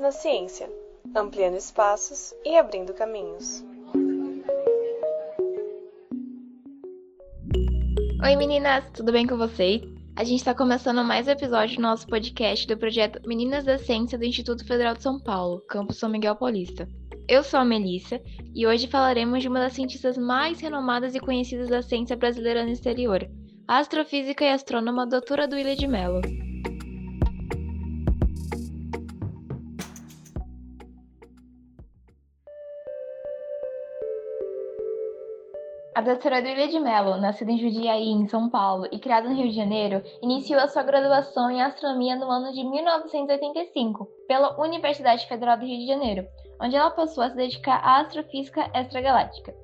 [0.00, 0.70] Na Ciência,
[1.14, 3.64] ampliando espaços e abrindo caminhos.
[8.22, 9.80] Oi meninas, tudo bem com vocês?
[10.14, 14.18] A gente está começando mais um episódio do nosso podcast do projeto Meninas da Ciência
[14.18, 16.86] do Instituto Federal de São Paulo, campus São Miguel Paulista.
[17.26, 18.20] Eu sou a Melissa
[18.54, 22.70] e hoje falaremos de uma das cientistas mais renomadas e conhecidas da ciência brasileira no
[22.70, 23.26] exterior,
[23.66, 26.20] a astrofísica e astrônoma doutora Duília de Mello.
[35.96, 39.48] A doutora Duília de Mello, nascida em Judiaí, em São Paulo, e criada no Rio
[39.48, 45.56] de Janeiro, iniciou a sua graduação em astronomia no ano de 1985, pela Universidade Federal
[45.56, 46.28] do Rio de Janeiro,
[46.60, 49.54] onde ela passou a se dedicar à astrofísica extragaláctica.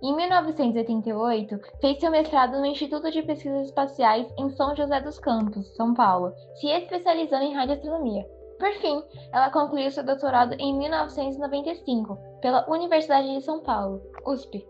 [0.00, 5.66] Em 1988, fez seu mestrado no Instituto de Pesquisas Espaciais em São José dos Campos,
[5.74, 8.24] São Paulo, se especializando em radioastronomia.
[8.56, 9.02] Por fim,
[9.32, 14.64] ela concluiu seu doutorado em 1995 pela Universidade de São Paulo, USP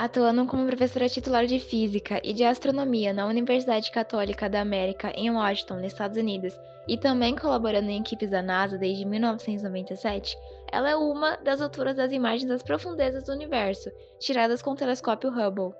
[0.00, 5.30] atuando como professora titular de Física e de Astronomia na Universidade Católica da América em
[5.30, 10.38] Washington, nos Estados Unidos, e também colaborando em equipes da NASA desde 1997,
[10.72, 15.28] ela é uma das autoras das imagens das profundezas do universo, tiradas com o telescópio
[15.28, 15.74] Hubble.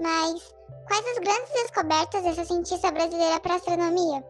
[0.00, 0.52] Mas
[0.88, 4.24] quais as grandes descobertas dessa cientista brasileira para astronomia?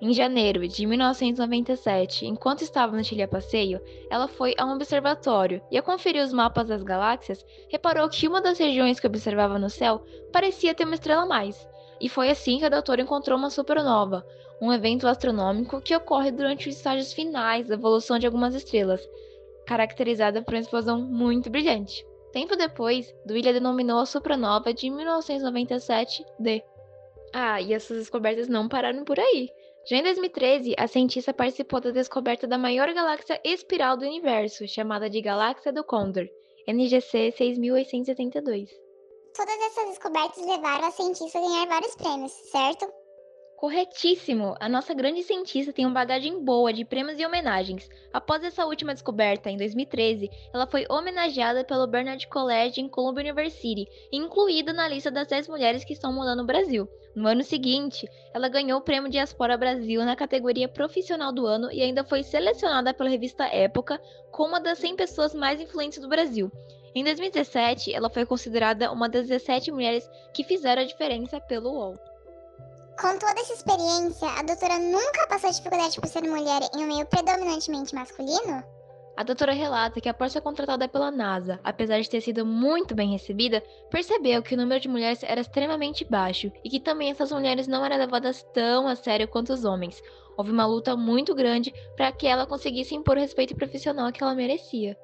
[0.00, 5.62] Em janeiro de 1997, enquanto estava no Chile a passeio, ela foi a um observatório
[5.70, 9.70] e, ao conferir os mapas das galáxias, reparou que uma das regiões que observava no
[9.70, 11.66] céu parecia ter uma estrela a mais.
[12.00, 14.26] E foi assim que a doutora encontrou uma supernova,
[14.60, 19.00] um evento astronômico que ocorre durante os estágios finais da evolução de algumas estrelas,
[19.64, 22.04] caracterizada por uma explosão muito brilhante.
[22.32, 26.64] Tempo depois, Duília denominou a supernova de 1997 D.
[27.32, 29.50] Ah, e essas descobertas não pararam por aí.
[29.86, 35.10] Já em 2013, a cientista participou da descoberta da maior galáxia espiral do universo, chamada
[35.10, 36.26] de Galáxia do Condor,
[36.66, 38.70] NGC 6872.
[39.36, 43.03] Todas essas descobertas levaram a cientista a ganhar vários prêmios, certo?
[43.64, 44.54] Corretíssimo!
[44.60, 47.88] A nossa grande cientista tem uma bagagem boa de prêmios e homenagens.
[48.12, 53.88] Após essa última descoberta, em 2013, ela foi homenageada pelo Bernard College em Columbia University
[54.12, 56.86] incluída na lista das 10 mulheres que estão mudando o Brasil.
[57.16, 61.80] No ano seguinte, ela ganhou o prêmio Diaspora Brasil na categoria Profissional do Ano e
[61.80, 63.98] ainda foi selecionada pela revista Época
[64.30, 66.52] como uma das 100 pessoas mais influentes do Brasil.
[66.94, 72.13] Em 2017, ela foi considerada uma das 17 mulheres que fizeram a diferença pelo UOL.
[73.00, 77.04] Com toda essa experiência, a doutora nunca passou dificuldade por ser mulher em um meio
[77.06, 78.62] predominantemente masculino?
[79.16, 83.10] A doutora relata que após ser contratada pela NASA, apesar de ter sido muito bem
[83.10, 87.66] recebida, percebeu que o número de mulheres era extremamente baixo e que também essas mulheres
[87.66, 90.00] não eram levadas tão a sério quanto os homens.
[90.36, 94.34] Houve uma luta muito grande para que ela conseguisse impor o respeito profissional que ela
[94.34, 94.96] merecia.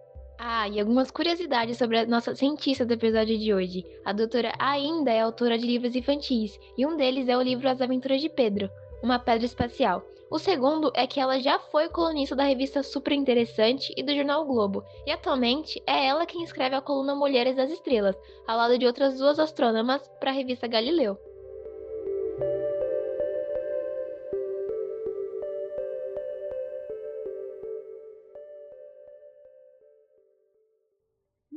[0.43, 3.85] Ah, e algumas curiosidades sobre a nossa cientista do episódio de hoje.
[4.03, 7.83] A doutora ainda é autora de livros infantis, e um deles é o livro As
[7.83, 8.71] Aventuras de Pedro,
[9.03, 10.03] uma pedra espacial.
[10.31, 14.47] O segundo é que ela já foi colunista da revista Super Interessante e do jornal
[14.47, 18.87] Globo, e atualmente é ela quem escreve a coluna Mulheres das Estrelas, ao lado de
[18.87, 21.19] outras duas astrônomas, para a revista Galileu.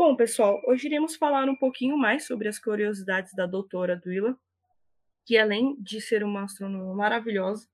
[0.05, 4.37] Bom, pessoal, hoje iremos falar um pouquinho mais sobre as curiosidades da doutora Duila,
[5.25, 7.69] que além de ser uma astrônoma maravilhosa,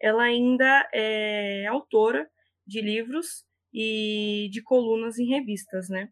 [0.00, 2.26] ela ainda é autora
[2.66, 6.10] de livros e de colunas em revistas, né?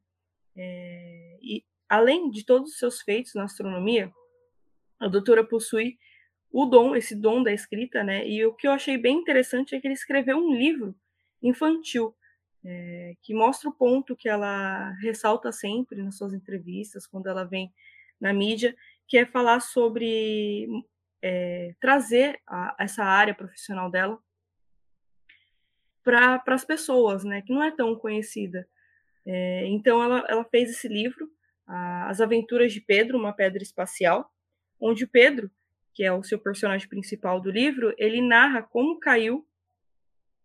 [0.54, 4.12] É, e além de todos os seus feitos na astronomia,
[5.00, 5.96] a doutora possui
[6.52, 8.28] o dom, esse dom da escrita, né?
[8.28, 10.94] E o que eu achei bem interessante é que ele escreveu um livro
[11.42, 12.14] infantil
[12.65, 17.72] é, que mostra o ponto que ela ressalta sempre nas suas entrevistas, quando ela vem
[18.21, 18.76] na mídia,
[19.09, 20.68] que é falar sobre
[21.22, 24.18] é, trazer a, essa área profissional dela
[26.03, 28.66] para as pessoas, né, que não é tão conhecida.
[29.27, 31.30] É, então, ela, ela fez esse livro,
[31.66, 34.33] As Aventuras de Pedro, uma pedra espacial,
[34.80, 35.51] onde Pedro,
[35.95, 39.47] que é o seu personagem principal do livro, ele narra como caiu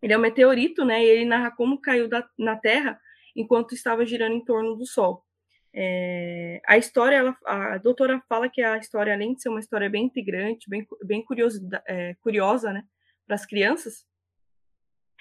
[0.02, 1.04] ele é um meteorito, né?
[1.04, 3.00] E ele narra como caiu da, na Terra
[3.36, 5.26] enquanto estava girando em torno do Sol.
[5.74, 9.90] É, a história, ela, a doutora fala que a história, além de ser uma história
[9.90, 12.86] bem integrante, bem, bem curiosa, é, curiosa né,
[13.28, 14.06] para as crianças,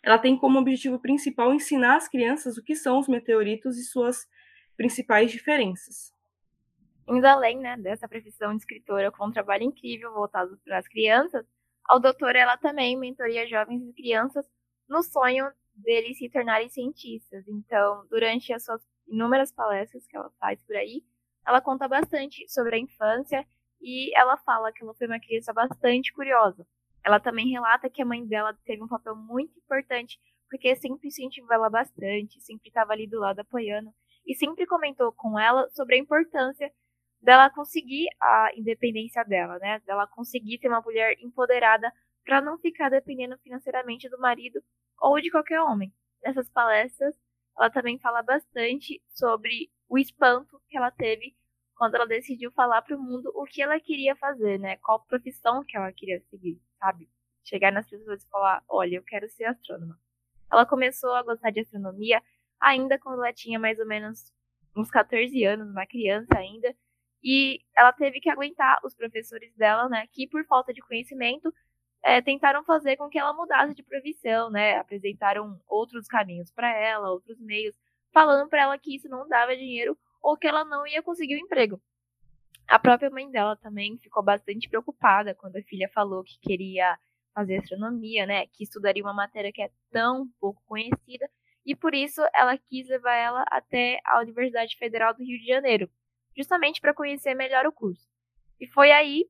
[0.04, 4.28] ela tem como objetivo principal ensinar as crianças o que são os meteoritos e suas
[4.76, 6.12] principais diferenças.
[7.08, 11.44] Indo além né, dessa profissão de escritora com um trabalho incrível voltado para as crianças,
[11.88, 14.46] a doutora ela também mentoria jovens e crianças
[14.88, 17.46] no sonho deles se tornarem cientistas.
[17.48, 21.02] Então, durante as suas inúmeras palestras que ela faz por aí,
[21.46, 23.46] ela conta bastante sobre a infância
[23.80, 26.66] e ela fala que ela foi uma criança bastante curiosa.
[27.04, 31.52] Ela também relata que a mãe dela teve um papel muito importante, porque sempre incentivou
[31.52, 33.92] ela bastante, sempre estava ali do lado apoiando
[34.26, 36.72] e sempre comentou com ela sobre a importância
[37.24, 39.80] dela conseguir a independência dela, né?
[39.80, 41.90] Dela conseguir ser uma mulher empoderada
[42.24, 44.62] para não ficar dependendo financeiramente do marido
[45.00, 45.92] ou de qualquer homem.
[46.22, 47.14] Nessas palestras,
[47.58, 51.34] ela também fala bastante sobre o espanto que ela teve
[51.74, 54.76] quando ela decidiu falar para o mundo o que ela queria fazer, né?
[54.76, 57.08] Qual profissão que ela queria seguir, sabe?
[57.42, 59.98] Chegar nas pessoas e falar: "Olha, eu quero ser astrônoma".
[60.52, 62.22] Ela começou a gostar de astronomia
[62.60, 64.32] ainda quando ela tinha mais ou menos
[64.76, 66.74] uns 14 anos, uma criança ainda,
[67.24, 71.52] e ela teve que aguentar os professores dela, né, que por falta de conhecimento
[72.02, 77.10] é, tentaram fazer com que ela mudasse de profissão, né, apresentaram outros caminhos para ela,
[77.10, 77.74] outros meios,
[78.12, 81.38] falando para ela que isso não dava dinheiro ou que ela não ia conseguir o
[81.38, 81.80] um emprego.
[82.68, 86.98] A própria mãe dela também ficou bastante preocupada quando a filha falou que queria
[87.34, 91.28] fazer astronomia, né, que estudaria uma matéria que é tão pouco conhecida
[91.64, 95.90] e por isso ela quis levar ela até a Universidade Federal do Rio de Janeiro,
[96.36, 98.08] justamente para conhecer melhor o curso.
[98.60, 99.26] E foi aí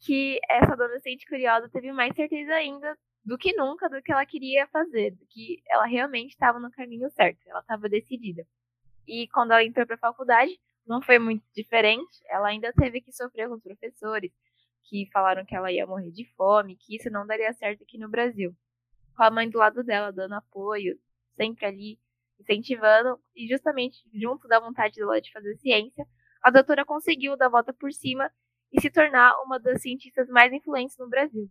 [0.00, 4.66] que essa adolescente curiosa teve mais certeza ainda do que nunca do que ela queria
[4.68, 8.46] fazer, do que ela realmente estava no caminho certo, ela estava decidida.
[9.06, 13.12] E quando ela entrou para a faculdade, não foi muito diferente, ela ainda teve que
[13.12, 14.32] sofrer com os professores,
[14.84, 18.08] que falaram que ela ia morrer de fome, que isso não daria certo aqui no
[18.08, 18.56] Brasil.
[19.14, 20.98] Com a mãe do lado dela, dando apoio,
[21.36, 21.98] sempre ali
[22.40, 26.06] incentivando, e justamente junto da vontade dela de fazer ciência,
[26.42, 28.30] a doutora conseguiu dar a volta por cima
[28.72, 31.48] e se tornar uma das cientistas mais influentes no Brasil.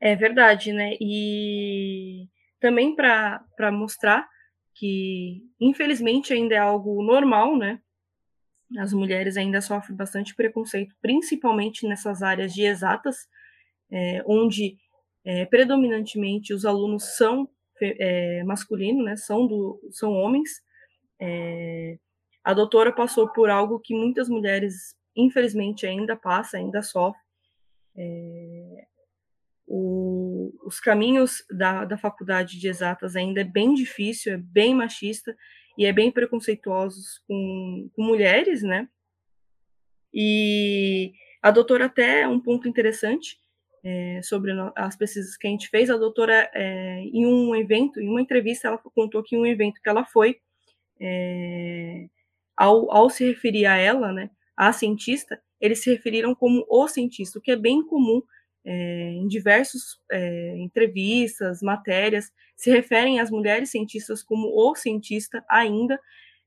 [0.00, 0.96] É verdade, né?
[1.00, 2.26] E
[2.58, 4.28] também para mostrar
[4.74, 7.80] que, infelizmente, ainda é algo normal, né?
[8.78, 13.16] As mulheres ainda sofrem bastante preconceito, principalmente nessas áreas de exatas,
[13.90, 14.76] é, onde
[15.24, 17.48] é, predominantemente os alunos são
[17.82, 19.16] é, masculino, né?
[19.16, 20.50] São, do, são homens.
[21.20, 21.98] É,
[22.50, 27.22] a doutora passou por algo que muitas mulheres, infelizmente, ainda passam, ainda sofrem.
[27.96, 28.86] É,
[29.68, 35.36] o, os caminhos da, da faculdade de exatas ainda é bem difícil, é bem machista
[35.78, 38.88] e é bem preconceituosos com, com mulheres, né?
[40.12, 43.38] E a doutora até um ponto interessante
[43.84, 48.08] é, sobre as pesquisas que a gente fez, a doutora, é, em um evento, em
[48.08, 50.40] uma entrevista, ela contou que em um evento que ela foi,
[51.00, 52.08] é,
[52.60, 57.38] ao, ao, se referir a ela, né, a cientista, eles se referiram como o cientista,
[57.38, 58.22] o que é bem comum
[58.62, 65.98] é, em diversas é, entrevistas, matérias, se referem às mulheres cientistas como o cientista ainda,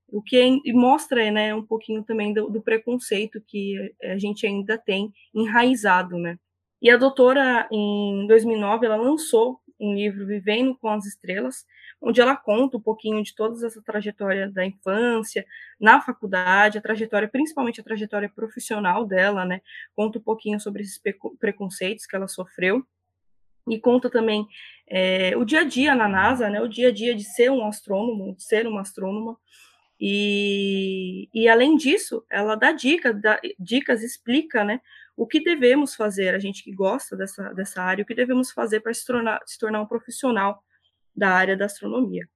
[0.07, 4.77] o que é, mostra né, um pouquinho também do, do preconceito que a gente ainda
[4.77, 6.37] tem enraizado, né?
[6.79, 11.65] E a doutora, em 2009, ela lançou um livro Vivendo com as Estrelas,
[12.03, 15.45] onde ela conta um pouquinho de toda essa trajetória da infância,
[15.79, 19.61] na faculdade, a trajetória, principalmente a trajetória profissional dela, né?
[19.95, 21.01] Conta um pouquinho sobre esses
[21.39, 22.85] preconceitos que ela sofreu
[23.69, 24.45] e conta também
[24.85, 26.61] é, o dia a dia na NASA, né?
[26.61, 29.37] O dia a dia de ser um astrônomo, de ser uma astrônoma.
[29.97, 34.81] E, e além disso, ela dá, dica, dá dicas, explica, né?
[35.15, 38.79] o que devemos fazer, a gente que gosta dessa, dessa área, o que devemos fazer
[38.79, 40.63] para se tornar, se tornar um profissional
[41.15, 42.27] da área da astronomia.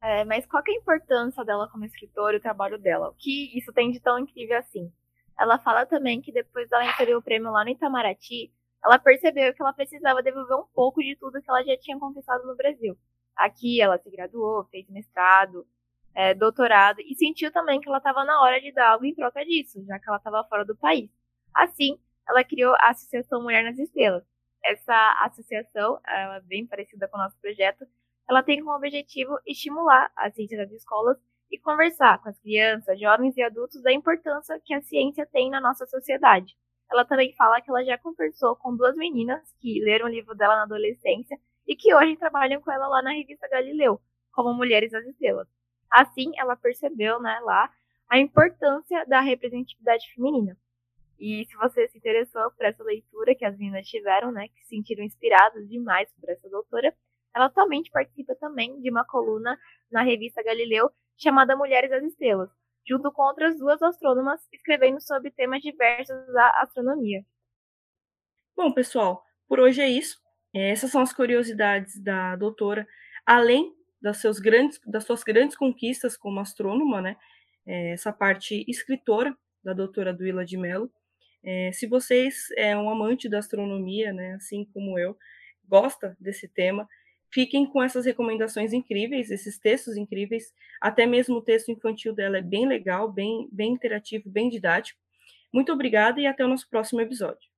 [0.00, 3.08] É, mas qual é a importância dela como escritora e o trabalho dela?
[3.08, 4.92] O que isso tem de tão incrível assim?
[5.38, 8.52] Ela fala também que depois dela receber o prêmio lá no Itamaraty,
[8.84, 12.46] ela percebeu que ela precisava devolver um pouco de tudo que ela já tinha conquistado
[12.46, 12.96] no Brasil.
[13.36, 15.66] Aqui ela se graduou, fez mestrado,
[16.14, 19.44] é, doutorado e sentiu também que ela estava na hora de dar algo em troca
[19.44, 21.10] disso, já que ela estava fora do país.
[21.54, 21.98] Assim,
[22.28, 24.24] ela criou a Associação Mulher nas Estrelas.
[24.64, 27.86] Essa associação, ela é bem parecida com o nosso projeto,
[28.28, 31.16] ela tem como objetivo estimular a ciência das escolas
[31.50, 35.60] e conversar com as crianças, jovens e adultos da importância que a ciência tem na
[35.60, 36.54] nossa sociedade.
[36.90, 40.56] Ela também fala que ela já conversou com duas meninas que leram o livro dela
[40.56, 44.00] na adolescência e que hoje trabalham com ela lá na revista Galileu,
[44.32, 45.48] como Mulheres das Estrelas.
[45.90, 47.70] Assim, ela percebeu né, lá
[48.08, 50.56] a importância da representatividade feminina.
[51.18, 54.68] E se você se interessou por essa leitura que as meninas tiveram, né, que se
[54.68, 56.94] sentiram inspiradas demais por essa doutora,
[57.34, 59.58] ela atualmente participa também de uma coluna
[59.90, 62.48] na revista Galileu chamada Mulheres das Estrelas,
[62.86, 67.24] junto com outras duas astrônomas escrevendo sobre temas diversos da astronomia.
[68.56, 70.18] Bom, pessoal, por hoje é isso.
[70.54, 72.86] É, essas são as curiosidades da doutora.
[73.26, 77.16] além das, seus grandes, das suas grandes conquistas como astrônoma, né?
[77.66, 80.90] É, essa parte escritora da doutora Duila de Mello.
[81.42, 85.16] É, se vocês é um amante da astronomia, né, assim como eu,
[85.68, 86.88] gosta desse tema,
[87.30, 90.52] fiquem com essas recomendações incríveis, esses textos incríveis.
[90.80, 94.98] Até mesmo o texto infantil dela é bem legal, bem, bem interativo, bem didático.
[95.52, 97.57] Muito obrigada e até o nosso próximo episódio.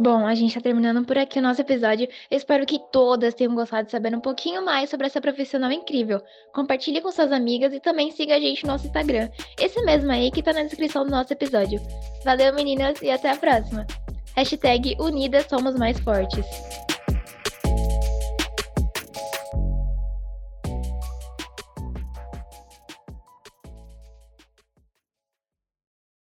[0.00, 2.08] Bom, a gente está terminando por aqui o nosso episódio.
[2.30, 6.22] Espero que todas tenham gostado de saber um pouquinho mais sobre essa profissional incrível.
[6.54, 9.28] Compartilhe com suas amigas e também siga a gente no nosso Instagram.
[9.58, 11.82] Esse mesmo aí que está na descrição do nosso episódio.
[12.24, 13.86] Valeu, meninas, e até a próxima.
[14.34, 16.46] Hashtag Unidas Somos Mais Fortes.